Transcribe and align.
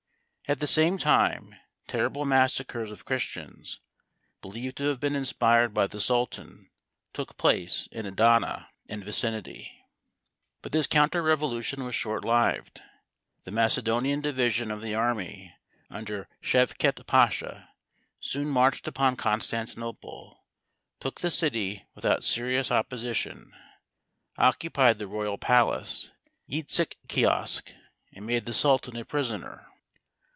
At 0.47 0.59
the 0.59 0.67
same 0.67 0.97
time 0.97 1.55
terrible 1.87 2.25
massacres 2.25 2.91
of 2.91 3.05
Christians, 3.05 3.79
believed 4.41 4.75
to 4.79 4.87
have 4.89 4.99
been 4.99 5.15
inspired 5.15 5.73
by 5.73 5.87
the 5.87 6.01
Sultan, 6.01 6.69
took 7.13 7.37
place 7.37 7.87
in 7.89 8.05
Adana 8.05 8.67
and 8.89 9.01
vicinity. 9.01 9.71
But 10.61 10.73
this 10.73 10.87
counter 10.87 11.23
revolution 11.23 11.85
was 11.85 11.95
short 11.95 12.25
lived. 12.25 12.81
The 13.45 13.51
Macedonian 13.53 14.19
division 14.19 14.71
of 14.71 14.81
the 14.81 14.93
army 14.93 15.53
under 15.89 16.27
Chevket 16.41 17.07
Pasha 17.07 17.69
soon 18.19 18.49
marched 18.49 18.89
upon 18.89 19.15
Constantinople, 19.15 20.43
took 20.99 21.21
the 21.21 21.29
city 21.31 21.85
without 21.95 22.25
serious 22.25 22.69
opposition, 22.69 23.53
occupied 24.37 24.99
the 24.99 25.07
royal 25.07 25.37
palace 25.37 26.11
(Yiediz 26.49 26.93
Kiosk), 27.07 27.71
and 28.11 28.25
made 28.25 28.45
the 28.45 28.53
Sultan 28.53 28.97
a 28.97 29.05
prisoner. 29.05 29.69